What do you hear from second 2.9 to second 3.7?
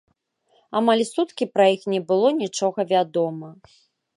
вядома.